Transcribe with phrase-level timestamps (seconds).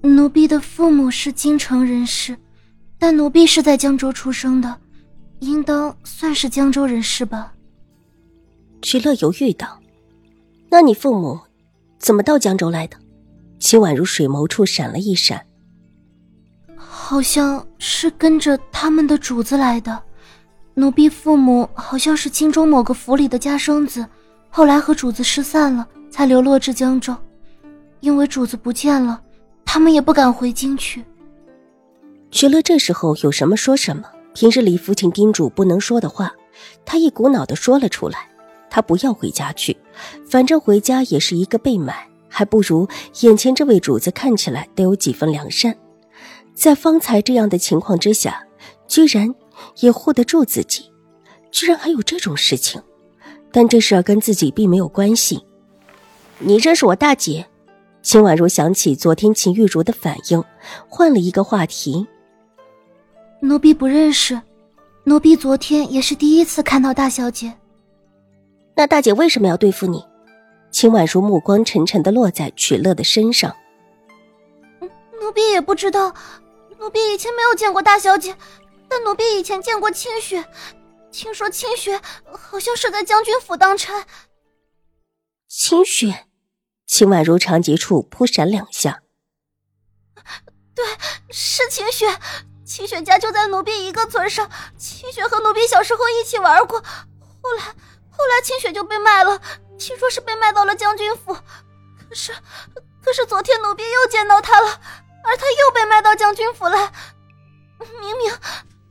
[0.00, 2.36] 奴婢的父母是京城人士，
[2.98, 4.76] 但奴婢是在江州出生的，
[5.40, 7.52] 应当算是江州人士吧。
[8.80, 9.78] 曲乐犹豫道
[10.70, 11.38] ：“那你父母
[11.98, 12.96] 怎么到江州来的？”
[13.58, 15.44] 秦婉如水眸处闪了一闪，
[16.76, 20.00] 好像是跟着他们的主子来的。
[20.74, 24.06] 奴婢父母好像是京中某个府里的家生子，
[24.48, 27.16] 后来和主子失散了，才流落至江州。
[27.98, 29.20] 因为主子不见了。
[29.70, 31.04] 他们也不敢回京去。
[32.30, 36.34] 徐乐这时候有什么说什么，平日里父亲叮嘱不能说的话，
[36.86, 38.30] 他一股脑的说了出来。
[38.70, 39.76] 他不要回家去，
[40.26, 42.88] 反正回家也是一个被买，还不如
[43.20, 45.76] 眼前这位主子看起来得有几分良善。
[46.54, 48.42] 在方才这样的情况之下，
[48.86, 49.34] 居然
[49.80, 50.90] 也护得住自己，
[51.50, 52.82] 居然还有这种事情。
[53.52, 55.44] 但这事儿跟自己并没有关系。
[56.38, 57.46] 你认识我大姐？
[58.08, 60.42] 秦婉如想起昨天秦玉茹的反应，
[60.88, 62.06] 换了一个话题。
[63.42, 64.40] 奴婢不认识，
[65.04, 67.52] 奴婢昨天也是第一次看到大小姐。
[68.74, 70.02] 那大姐为什么要对付你？
[70.70, 73.54] 秦婉如目光沉沉的落在曲乐的身上。
[75.20, 76.14] 奴婢也不知道，
[76.78, 78.34] 奴婢以前没有见过大小姐，
[78.88, 80.42] 但奴婢以前见过清雪，
[81.12, 82.00] 听说清雪
[82.32, 84.06] 好像是在将军府当差。
[85.46, 86.27] 清雪。
[86.88, 89.02] 秦婉如长睫处扑闪两下，
[90.74, 90.84] 对，
[91.30, 92.08] 是秦雪。
[92.64, 96.80] 秦雪家就在奴婢一个村上，秦雪和奴婢小时候一起玩过。
[96.80, 97.64] 后来，
[98.10, 99.40] 后来秦雪就被卖了，
[99.78, 101.34] 听说是被卖到了将军府。
[101.34, 102.32] 可是，
[103.02, 104.80] 可是昨天奴婢又见到她了，
[105.24, 106.90] 而她又被卖到将军府来。
[108.00, 108.32] 明明，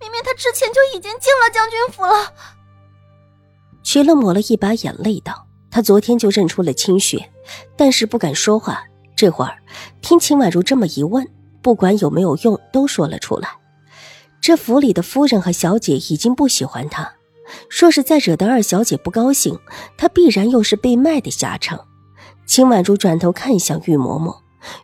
[0.00, 2.32] 明明她之前就已经进了将军府了。
[3.82, 5.45] 徐乐抹了一把眼泪道。
[5.76, 7.28] 他昨天就认出了清雪，
[7.76, 8.82] 但是不敢说话。
[9.14, 9.58] 这会儿
[10.00, 11.28] 听秦婉如这么一问，
[11.60, 13.50] 不管有没有用，都说了出来。
[14.40, 17.12] 这府里的夫人和小姐已经不喜欢他，
[17.68, 19.58] 若是再惹得二小姐不高兴，
[19.98, 21.84] 他必然又是被卖的下场。
[22.46, 24.38] 秦婉如转头看向玉嬷嬷，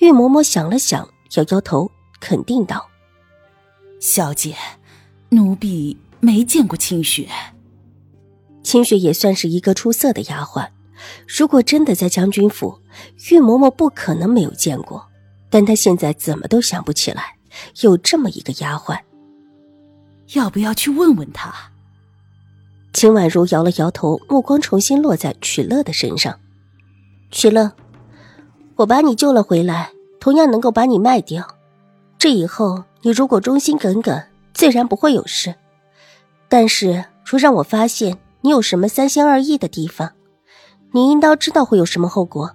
[0.00, 1.90] 玉嬷嬷想了想，摇摇头，
[2.20, 2.90] 肯定道
[4.02, 4.54] ：“小姐，
[5.30, 7.26] 奴婢没见过清雪。”
[8.64, 10.66] 清雪也算是一个出色的丫鬟。
[11.28, 12.80] 如果真的在将军府，
[13.30, 15.06] 玉嬷嬷不可能没有见过。
[15.50, 17.36] 但她现在怎么都想不起来
[17.82, 18.98] 有这么一个丫鬟。
[20.32, 21.52] 要不要去问问她？
[22.92, 26.40] 秦婉如摇了摇头，目光重新落在曲乐的身上。
[27.30, 27.72] 曲乐，
[28.76, 31.46] 我把你救了回来，同样能够把你卖掉。
[32.18, 34.22] 这以后你如果忠心耿耿，
[34.54, 35.54] 自然不会有事。
[36.48, 40.12] 但是若让我发现你有什么三心二意的地方，
[40.92, 42.54] 你应当知道会有什么后果。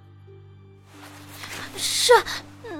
[1.76, 2.12] 是，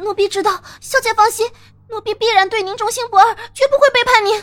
[0.01, 0.63] 奴婢知道。
[0.81, 1.45] 小姐放心，
[1.89, 4.41] 奴婢必然对您忠心不二，绝不会背叛您。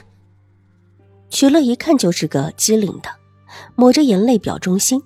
[1.30, 3.10] 曲乐一看就是个机灵的，
[3.76, 5.02] 抹着眼泪表忠心。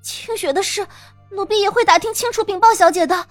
[0.00, 0.86] 清雪的事，
[1.32, 3.26] 奴婢也会打听清楚禀报小姐的。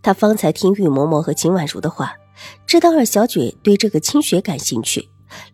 [0.00, 2.14] 他方才听玉嬷嬷和秦婉如的话，
[2.68, 5.08] 知道二小姐对这个清雪感兴趣，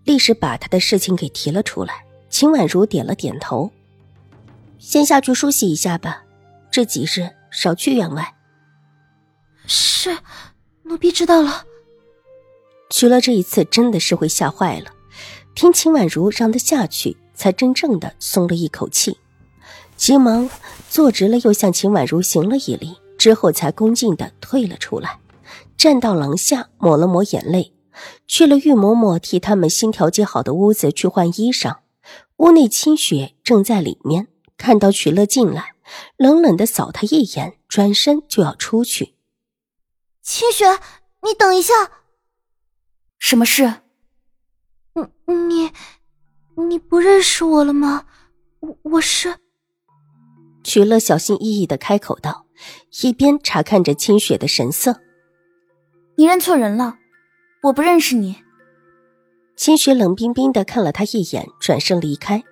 [0.04, 2.04] 立时把她的事情给提了出来。
[2.28, 3.70] 秦婉如点了点头。
[4.78, 6.25] 先下去梳洗一下吧，
[6.70, 8.34] 这几日少去院外。
[9.66, 10.16] 是，
[10.84, 11.65] 奴婢知道了。
[12.91, 14.92] 徐乐这一次真的是会吓坏了，
[15.54, 19.19] 听秦婉如让他下去，才真正的松了一口气，
[19.97, 20.48] 急忙
[20.88, 25.19] 坐直了，又向秦婉如行了一礼，之后才恭敬的退了出来，
[25.76, 27.72] 站到廊下抹了抹眼泪，
[28.28, 31.78] 去了玉嬷嬷替他们新调节好的屋子去换衣裳。
[32.36, 34.28] 屋内清雪正在里面。
[34.59, 35.74] 看到曲乐进来，
[36.16, 39.15] 冷冷的扫他一眼，转身就要出去。
[40.22, 40.65] 清雪，
[41.22, 41.74] 你等一下。
[43.18, 43.83] 什么事？
[45.27, 45.71] 你，
[46.56, 48.06] 你不认识我了吗？
[48.60, 49.36] 我我是。
[50.65, 52.47] 曲乐小心翼翼的开口道，
[53.03, 55.03] 一边查看着清雪的神色。
[56.16, 56.97] 你认错人了，
[57.65, 58.42] 我不认识你。
[59.56, 62.44] 清雪冷冰冰的看了他一眼，转身离开。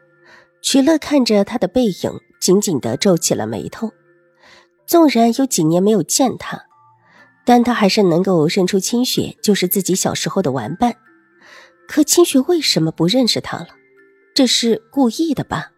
[0.63, 3.93] 曲乐看着他的背影，紧紧的皱起了眉头。
[4.87, 6.65] 纵然有几年没有见他，
[7.45, 10.97] 但他还是能够认出清雪就是自己小时候的玩伴。
[11.87, 13.69] 可清雪为什么不认识他了？
[14.35, 15.73] 这是故意的吧？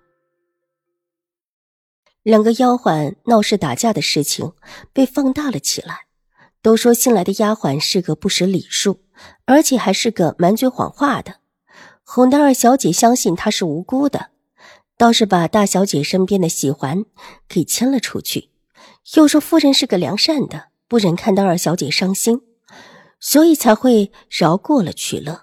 [2.23, 4.53] 两个丫鬟闹事打架的事情
[4.93, 6.07] 被放大了起来，
[6.63, 9.01] 都说新来的丫鬟是个不识礼数，
[9.45, 11.37] 而且还是个满嘴谎话的，
[12.05, 14.31] 哄得二小姐相信她是无辜的，
[14.97, 17.05] 倒是把大小姐身边的喜环
[17.49, 18.51] 给牵了出去，
[19.15, 20.69] 又说夫人是个良善的。
[20.89, 22.43] 不忍看到二小姐伤心，
[23.19, 25.41] 所以才会饶过了曲乐。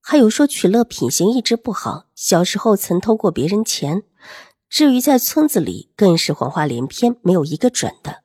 [0.00, 4.04] 还有说曲乐品行一直不好，小时候曾偷过别人钱。
[4.70, 8.22] 至于在村子里，更是谎话连篇，没有一个准的。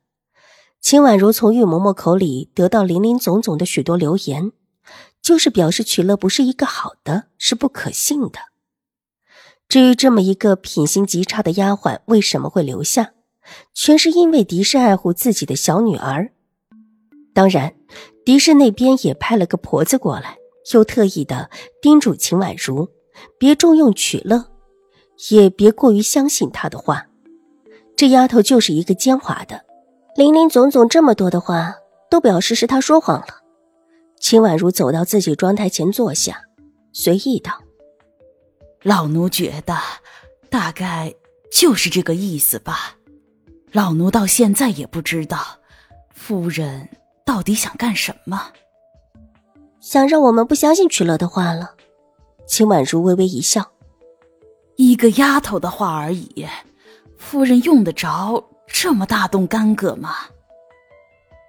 [0.80, 4.54] 秦婉如从玉嬷嬷口里得到林林总总的许多流言，
[5.22, 8.40] 就是表示曲乐不是一个好的，是不可信的。
[9.68, 13.14] 至于这么一个品行极差的丫鬟为什么会留下，
[13.74, 16.32] 全是因为狄氏爱护自己的小女儿。
[17.34, 17.74] 当然，
[18.26, 20.38] 狄氏那边也派了个婆子过来，
[20.74, 21.50] 又特意的
[21.82, 22.90] 叮嘱秦婉如，
[23.40, 24.46] 别重用曲乐，
[25.30, 27.08] 也别过于相信他的话。
[27.96, 29.64] 这丫头就是一个奸猾的，
[30.18, 31.76] 林林总总这么多的话，
[32.10, 33.41] 都表示是她说谎了。
[34.22, 36.42] 秦婉如走到自己妆台前坐下，
[36.94, 37.52] 随意道
[38.84, 39.76] ：“老奴觉得，
[40.50, 41.14] 大概
[41.52, 42.96] 就是这个意思吧。
[43.72, 45.40] 老奴到现在也不知道，
[46.14, 46.88] 夫人。”
[47.24, 48.52] 到底想干什么？
[49.80, 51.76] 想让我们不相信曲乐的话了。
[52.46, 53.72] 秦婉如微微一笑
[54.76, 56.46] ：“一个丫头的话而已，
[57.18, 60.16] 夫人用得着这么大动干戈吗？”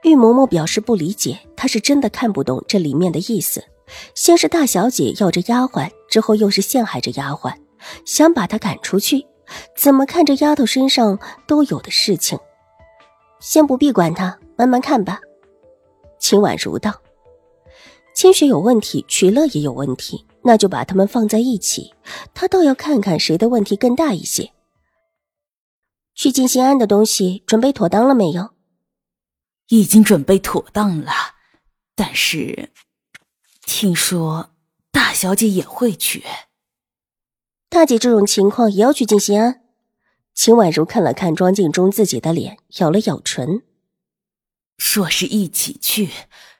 [0.03, 3.65] 玉嬷嬷表示不理解，她是真的看不懂这里面的意思。
[4.15, 7.55] 先是大小姐要着丫鬟，之后又是陷害着丫鬟，
[8.05, 9.27] 想把她赶出去。
[9.77, 12.39] 怎么看这丫头身上都有的事情？
[13.41, 15.21] 先不必管她，慢慢看吧。
[16.19, 17.03] 秦婉如道
[18.15, 21.93] ：“清雪有问题，曲乐也有问题，那就把他们放在一起。
[22.33, 24.53] 他倒要看看谁的问题更大一些。
[26.15, 28.51] 去静心庵的东西准备妥当了没有？
[29.73, 31.11] 已经准备妥当了，
[31.95, 32.69] 但是
[33.63, 34.51] 听说
[34.91, 36.23] 大小姐也会去。
[37.71, 39.63] 大姐这种情况也要去静心庵？”
[40.37, 43.63] 秦婉如看了看庄镜中自己的脸，咬了咬唇。
[44.77, 46.11] 说是一起去，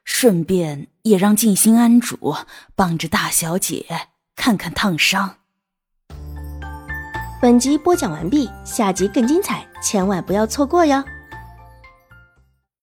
[0.05, 2.35] 顺便也让静心庵主
[2.75, 5.37] 帮着大小姐看看烫伤。
[7.43, 11.05] 本集播讲完毕，下集更精彩，千万不要错过哟。